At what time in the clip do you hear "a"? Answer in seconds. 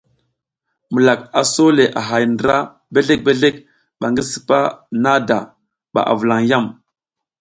1.39-1.41, 1.99-2.01, 6.11-6.13